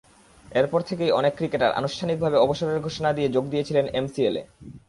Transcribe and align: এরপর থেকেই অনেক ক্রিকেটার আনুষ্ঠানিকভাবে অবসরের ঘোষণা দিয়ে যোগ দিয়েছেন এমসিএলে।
এরপর 0.51 0.81
থেকেই 0.81 1.11
অনেক 1.11 1.33
ক্রিকেটার 1.37 1.75
আনুষ্ঠানিকভাবে 1.79 2.37
অবসরের 2.37 2.83
ঘোষণা 2.85 3.09
দিয়ে 3.13 3.33
যোগ 3.35 3.45
দিয়েছেন 3.51 3.85
এমসিএলে। 3.99 4.41